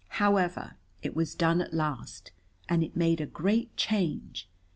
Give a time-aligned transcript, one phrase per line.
[0.17, 2.31] However, it was done at last,
[2.67, 4.49] and it made a great change.